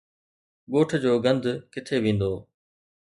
[0.71, 2.31] ڳوٺ جو گند ڪٿي ويندو؟